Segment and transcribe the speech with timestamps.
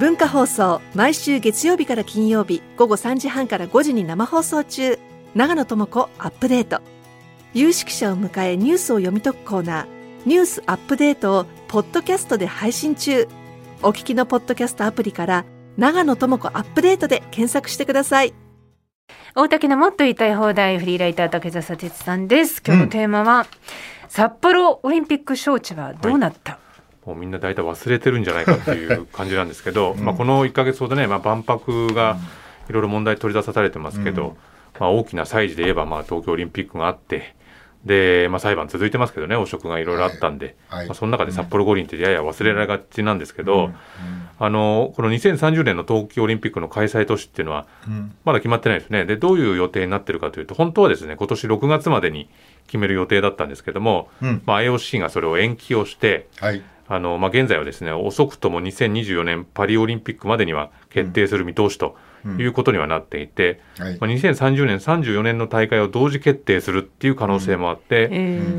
[0.00, 4.98] 文化放送毎週月曜日から金曜日午後3時半から5時に生放送中。
[5.34, 6.80] 長野智子アップデート。
[7.52, 9.86] 有識者を迎えニュースを読み解くコーナー。
[10.24, 13.28] ニュースアップデートをポッドキャストで配信中。
[13.82, 15.44] お聞きのポッドキャストアプリから
[15.76, 18.32] 長野智子アップデートで検索してください。
[19.34, 22.62] 大竹のもっと言いたい放題フリーライター竹澤哲さんです。
[22.66, 23.46] 今日のテーマは、うん、
[24.08, 26.69] 札幌オリンピック招致はどうなった、はい
[27.06, 32.18] もうみんな大体忘れてるんじゃないかっていう感じなんですけど、うん、まあ、この1か月ほどね、まあ、万博が
[32.68, 34.36] いろいろ問題取り出されてますけど、うん、
[34.80, 37.34] まあ、大きな祭事で言えばまあ東京オリンピックがあって
[37.84, 40.78] で、まあ、裁判続いてますけどね汚職がいろいろあったんで、はい。
[40.80, 43.74] はい、まあ、その中で札幌五輪ってやや忘れられがちなんですけど、うん、
[44.38, 47.66] あのこの2030年の冬季オリンピックの開催都市っていうのは
[48.24, 49.06] まだ決まってないですね。
[49.06, 52.28] でどういう予定になってるかというと本当はですね今年6月までに
[52.66, 56.62] 決める予定だったんですけども、うん、まあ、IOC がそれを延期をして、はい。
[56.92, 61.96] あのまあ、現在はですね遅くとも2024年パリオリンピックまでには決定する見通しと
[62.38, 68.10] いうことにはなっていて、うんはい、まあ、2030年、34年の大会を同時決定するっていう可能性もあって、う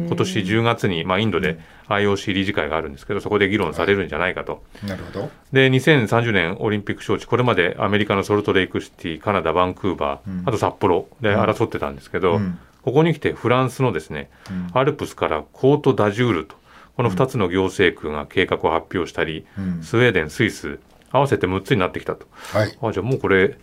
[0.03, 4.63] ん、今年10月に、まあ、インドで IOC 理事会があるんですけど、そこで議論されるんじゃないかと。
[4.85, 5.31] なるほど。
[5.51, 12.39] で2030年オリンピック招致、これまでアメリカのソルトレイクシティ、カナダ、バンクーバー、うん、あと札幌で争ってたんですけど、
[12.83, 14.29] ここに来てフランスのですね、
[14.73, 16.55] アルプスからコート・ダジュールと
[16.95, 20.79] この2つの行政区が計画を発表したり、うん、スウェーデン、スイス、
[21.11, 23.57] 合わせて6つになってきたと、はい、あじゃあもうこれ、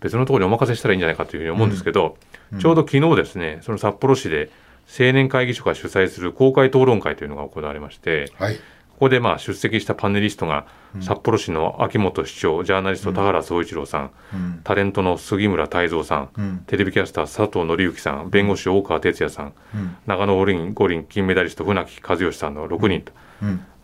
[0.00, 2.16] 別のところにお任せしたらいいんじゃないかというふうに思うんですけど、
[2.52, 4.50] うん、ちょうど昨日ですね、その札幌市で
[4.88, 8.60] 青年会議所が主催する公開討論会というのが行われまして、はい、こ
[9.06, 10.66] こでまあ出席したパネリストが、
[11.00, 23.12] 札幌市の秋元市長、ジャーナリスト田原総一郎さん、うん、タレントの杉村太蔵さん、うん、テレビキャスター佐藤紀之さん、弁護士大川哲也さん、うん、長野五輪五輪金メダリスト船木和義さんの6人と、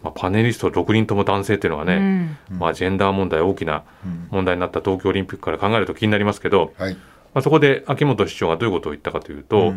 [0.02, 3.82] まあ、パネリスト6人とも男性っていうのはね、まあ、ジェンダー問題大きな
[4.30, 7.00] 問題になった東京オリンピックから考えると気になりますけど、はい、ま
[7.34, 9.72] あ、そこで秋元市長がどういうことを言ったかというと、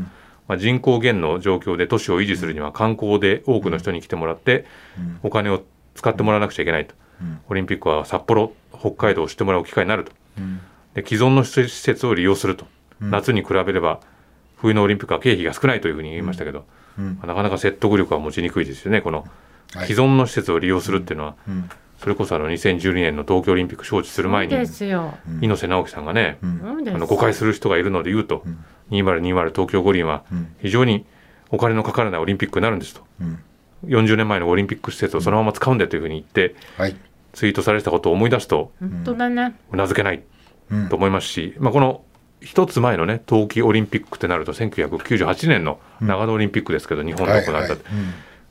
[0.47, 4.65] まあ、人口減の状況で都市を維持するには観光で多くの人に来てもらって
[5.23, 5.63] お金を
[5.95, 10.59] 使ってもらわなくちゃいけないと、うん、オリンピックは札幌北海道を知ってもらう機会になると、うん、
[10.93, 12.65] で既存の施設を利用すると、
[13.01, 13.99] うん、夏に比べれば
[14.57, 16.65] 冬のオリンピックは経費が少ないというふうに言いましたけど、
[17.25, 19.25] なかなか説得力は持ちにくいですよねこの
[19.71, 21.35] 既存の施設を利用するっていうのは、
[21.99, 26.45] それこそあの2012年の東京オリンピック招致する前に猪瀬直樹さんがね、あ
[26.97, 28.43] の誤解する人がいるので言うと、
[28.89, 30.23] 2020東京五輪は
[30.61, 31.05] 非常に
[31.49, 33.01] お金のかからないオリンピックになるんですと。
[33.85, 36.95] 40年前のオリンピック施設をそのまま使うんだというふうに言って、はい、
[37.33, 40.23] ツイートされたことを思い出すと、本当だね、うなずけない
[40.89, 42.03] と思いますし、まあ、この
[42.41, 47.75] 一つ前のね冬季オリンピックってなると1998年の長野オリンピックですけど、日本で行われた、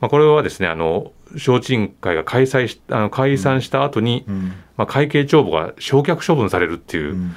[0.00, 7.36] まあ、これはですねあの招致委員会が開催しあの解散した後に、うん、まあ、会計帳簿が焼却処分されるっていう、うん、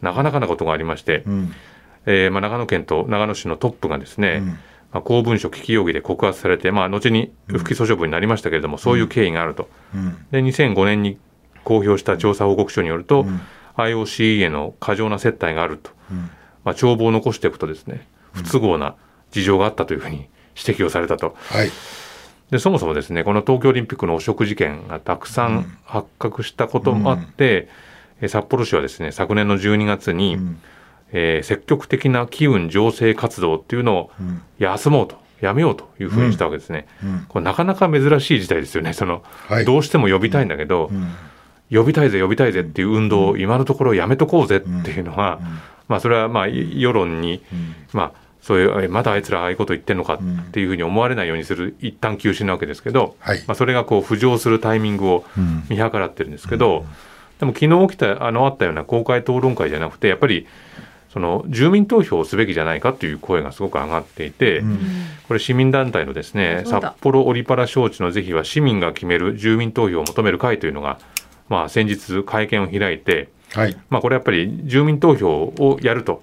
[0.00, 1.52] なかなかなことがありまして、うん、
[2.06, 4.42] えー、まあ、長野県と長野市のトップがですね、
[4.92, 11.18] まあ、公文書危機容疑で告発されて、まあ、後に不起訴処分になりましたけれども、うん、そういう経緯があると、うん、で2005年に
[11.64, 13.40] 公表した調査報告書によると、うん、
[13.76, 15.90] IOC への過剰な接待があると、
[16.62, 18.94] まあ、帳簿を残していくとですね不都合な
[19.32, 21.34] 事情があったというふうに指摘をされたと。
[21.48, 21.70] はい
[22.50, 27.68] でそもそもですねこの東京オリンピックの汚職事件がたくさん発覚したこともあって、
[28.22, 30.60] うん、札幌市はですね昨年の12月に、うん。
[31.16, 34.10] えー、積極的な機運醸成活動っていうのを
[34.58, 35.22] 休もうと。
[35.40, 38.94] やめようというふうにしたわけですね、うん、これなかなか珍しい事態ですよね。
[38.94, 41.12] その、はい、どうしても呼びたいんだけど、うん、
[41.70, 45.40] 呼びたいぜ呼びたいぜっていう運動を今のところやめとこうぜっていうのは、
[45.86, 47.42] まあ、それはまあ世論に、
[47.92, 50.18] まあ、そういうまだあいつらああいうこと言ってんのかっ
[50.50, 55.24] ていうふうに思われないようにする一旦休止なわけですけど、はい、まあ、それがこう浮上するタイミングを
[55.70, 56.84] 見計らってるんですけど、
[57.38, 60.46] でも昨日起きたあのあったような公開討論会じゃなくてやっぱり
[61.10, 64.78] その住民投票をすべきじゃないかという声がすごく上がっていて、うん、
[65.26, 70.98] これ市民団体のですね札幌オリパラ招致の是非は市民が決める住民投票を求める会というのが、
[71.48, 76.22] まあ、先日会見を開いて、はい、まあ、これやっぱり住民投票をやると、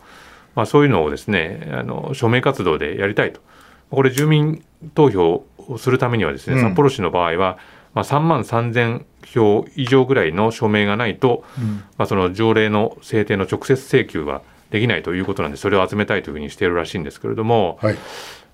[0.56, 3.42] まあ、そういうのをですねあの署名活動でやりたいと。
[3.90, 4.64] これ住民
[4.96, 7.58] 投票をするためにはですね、うん、札幌市の場合は
[7.94, 17.96] まあ、3万3000票以上ぐらいの署名がないと、うん、まあ、その条例の制定の直接請求はできないということなんでそれを集めたいというふうにしているらしいんですけれども、はい、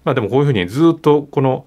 [0.04, 1.66] まあ、でもこういうふうにずっとこの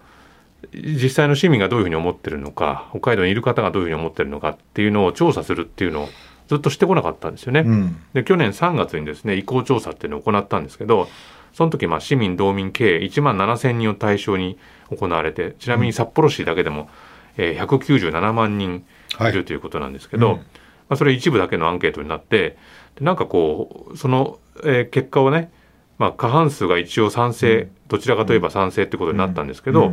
[0.75, 6.09] 実際の市民がどういうふうに思ってるのか北海道にいる方がどういうふうに思ってるのかっていうのを調査するっていうのを
[6.51, 7.61] ずっとしてこなかったんですよね。
[7.61, 11.09] うん、で去年3月にですね意向調査っていうのを行ったんですけど
[11.53, 14.59] その時まあ市民道民計1万7,000人を対象に
[14.91, 16.91] 行われてちなみに札幌市だけでも、
[17.37, 18.85] えー、197万人
[19.21, 19.33] い。
[19.33, 20.41] るということなんですけど、はいうん。
[20.41, 20.47] ま
[20.91, 22.57] あ、それ一部だけのアンケートになって
[23.01, 25.53] なんかこうその、えー、結果をね、
[26.01, 29.93] まあ、過半数が一応賛成、どちらかといえば賛成ってことになったんですけど、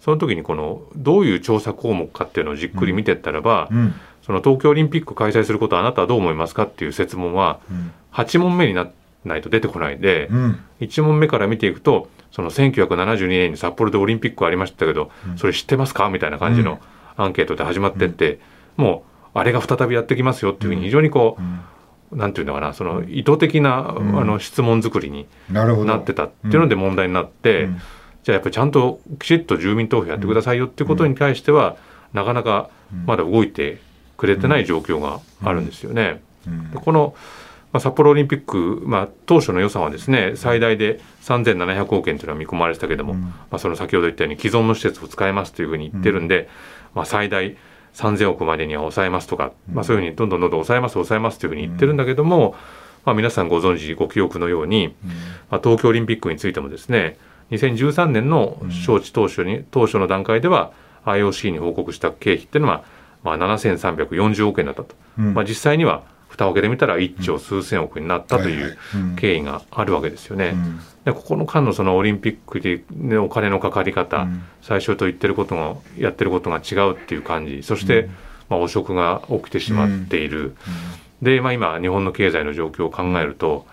[0.00, 3.68] その時にこのどういう調査項目かっていうのをじっくり見てったらば、
[4.22, 7.60] その東京オリンピック開催することはあなたはどう思いますかっていう設問は
[8.12, 8.90] 8問目にな
[9.26, 16.80] ないと出てこないで、うん、1問目から見ていくとその1972年に札幌でオリンピックありましたけど、それ知ってますかみたいな感じの
[17.16, 18.40] アンケートで始まってって、
[18.78, 21.42] もうあれが再びやってきますよっていうふうに非常にこう、
[22.12, 23.92] なんていうのかなその意図的な、あ
[24.24, 27.68] の質問作りになってたっていうので問題になって、
[28.22, 31.76] じゃあやっぱりちゃんときちっと住民投票やってくださいよっていうことに対しては、
[32.12, 32.70] なかなか
[33.06, 33.80] まだ動いて
[34.16, 36.22] くれてない状況があるんですよね。
[36.74, 37.14] この
[37.72, 46.46] まあ、札幌オリンピック、まあ、当初の予算はですね最大で3700億円というのは見込まれてたけども、うん、まあ、その先ほど言ったように既存の施設を使えますというふうに言ってるんで、うん、
[46.96, 47.56] まあ、最大
[47.94, 52.54] 3000億までには抑えますとか、まあ、そういうふうにどんどんどんどん抑えます抑えますというふうに言ってるんだけども、
[53.04, 54.94] まあ、皆さんご存知ご記憶のように、
[55.50, 57.18] まあ、東京オリンピックについてもですね
[57.50, 60.72] 2013年の招致当初に当初の段階では
[61.04, 62.84] IOC に報告した経費っていうのは、
[63.22, 66.02] まあ、7340億円だったと、まあ、実際には
[66.32, 68.78] 蓋を開けてみたら1兆数千億になったという
[69.16, 70.54] 経緯があるわけですよね。
[71.04, 74.26] でここの間のそのオリンピックで、ね、お金のかかり方、
[74.62, 77.62] 最初と言ってることがやってることが違うっていう感じ。
[77.62, 78.08] そして、
[78.48, 80.56] まあ、汚職が起きてしまっている。
[81.20, 83.66] で、まあ、今日本の経済の状況を考えると、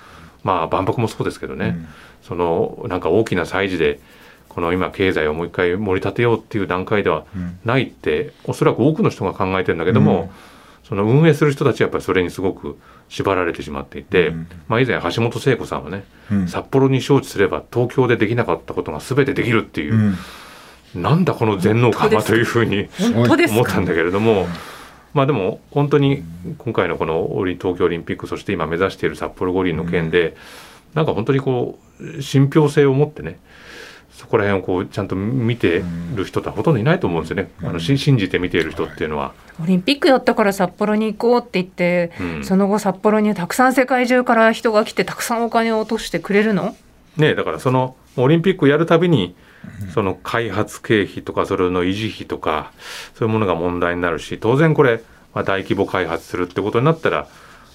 [0.43, 1.77] まあ、万博もそうですけどね、
[2.23, 3.99] そのなんか大きな催事で
[4.49, 7.25] この今経済をもう一回盛り立てようっていう段階では
[7.63, 10.31] ないって、おそらく多くの人が考えてるんだけども、
[10.89, 20.15] その運営する人たちはやっぱりそれにすごく縛られてしまっていて、うん、まあ、以前橋本聖子さんはね、うん、札幌に招致すれば東京でできなかったことが全てできるっていう、
[20.95, 24.47] うん、なんだこの全能感はというふうに思ったんだけれども。
[25.11, 26.23] まあでも本当に
[26.59, 27.27] 今回のこの
[27.59, 30.35] 東京オリンピックそして今目指している札幌五輪の件で、
[30.93, 33.39] なんか本当にこう信憑性を持ってね
[34.19, 35.81] そこら辺をこうちゃんと見て
[36.13, 39.31] る人ってほとんどいないと思うんですよね、あの信じて見ている人っていうのは。
[39.63, 46.75] オリンピックやったから札幌に行こうって言って、うん、その後札幌にたくさん世界中から人が来てたくさんお金を落としてくれるの？
[47.15, 49.35] ねだからそのオリンピックやるたびに
[49.93, 52.73] その開発経費とかそれの維持費とか
[53.15, 55.01] そういうものが問題になるし当然これ、
[55.33, 57.27] まあ、大規模開発するってことになったら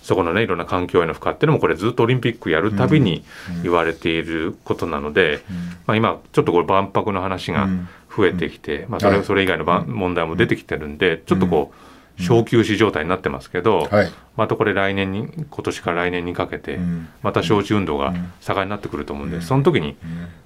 [0.04, 3.24] そこのねいろんな環境への負荷っていうのもこれずっとオリンピックやるたびに
[3.62, 5.42] 言われていることなので、
[5.86, 7.68] まあ、今ちょっとこれ万博の話が
[8.14, 13.88] 増えてきて、まあ、それそれ以外の問題も出てきてるんでちょっとこう小休止状態になってますけど、
[14.36, 16.78] またこれ来年に今年から来年にかけて
[17.22, 19.96] また招致運動が盛んになってくると思うんでその時に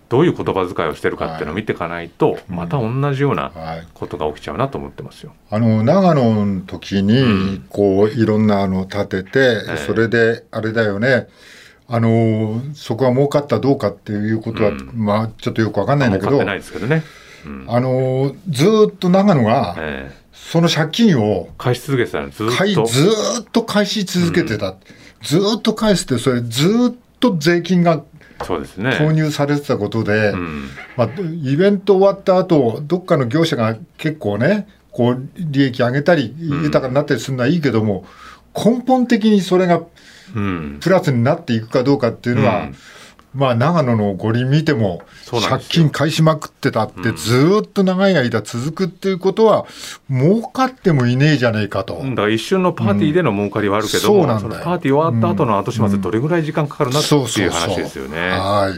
[0.09, 3.53] どういう言葉遣いをしてるかっていうのを見ていかないと、また同じような
[3.95, 5.35] ことが起きちゃうなと思ってますよ。
[5.51, 11.29] あの長野の時にこういろんなあの立てて、それであれだよね。
[11.91, 17.03] あのそこが儲かったどうかっていうことは、まあちょっとよくわかんないんだけど、ないですけどね。
[17.67, 19.77] あのずっと長野が、
[20.51, 22.87] その借金を返し続けてたずっと。
[22.87, 23.11] ず
[23.43, 24.77] っと返し続けてた、
[25.23, 28.03] ずっと返してそれずっと税金が
[28.45, 31.09] そうですね、投入されてたことで、うん、まあ、
[31.43, 38.05] イベント終わった後どっかの業者が結構ねこう利益上げたり豊かになったりするのはいいけども、
[38.55, 39.83] うん、根本的にそれが
[40.81, 42.77] プラスになっていくかどうかっていうのは、うん
[43.35, 45.03] まあ、長野の五輪見ても、
[45.49, 49.67] 借金返しまくってたって、ずっと長い間続くっていうことは、
[50.11, 52.03] 儲かってもいねえじゃねえかと。
[52.03, 58.31] だから一瞬のパーティーでの儲かりはあるけども、うん、そのパーティー終わった後の後始末、どれぐらい時間かかるなっていう話ですよね。
[58.31, 58.73] は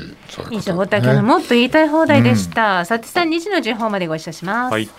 [0.51, 0.57] い。
[0.57, 2.85] 以上、竹のもっと言いたい放題でした。
[2.85, 4.73] さてさん、2時の時報までご一緒します。
[4.73, 4.91] はい